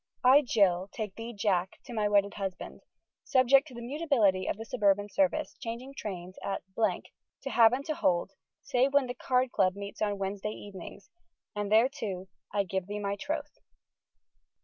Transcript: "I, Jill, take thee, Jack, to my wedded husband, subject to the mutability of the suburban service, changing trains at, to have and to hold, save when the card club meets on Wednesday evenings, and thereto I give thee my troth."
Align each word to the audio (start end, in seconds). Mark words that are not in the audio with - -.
"I, 0.23 0.41
Jill, 0.41 0.89
take 0.91 1.13
thee, 1.13 1.31
Jack, 1.31 1.77
to 1.85 1.93
my 1.93 2.09
wedded 2.09 2.33
husband, 2.33 2.81
subject 3.23 3.67
to 3.67 3.75
the 3.75 3.83
mutability 3.83 4.47
of 4.47 4.57
the 4.57 4.65
suburban 4.65 5.09
service, 5.09 5.55
changing 5.59 5.93
trains 5.95 6.39
at, 6.43 6.63
to 6.75 7.49
have 7.51 7.71
and 7.71 7.85
to 7.85 7.93
hold, 7.93 8.31
save 8.63 8.93
when 8.93 9.05
the 9.05 9.13
card 9.13 9.51
club 9.51 9.75
meets 9.75 10.01
on 10.01 10.17
Wednesday 10.17 10.53
evenings, 10.53 11.11
and 11.55 11.69
thereto 11.71 12.27
I 12.51 12.63
give 12.63 12.87
thee 12.87 12.97
my 12.97 13.15
troth." 13.15 13.59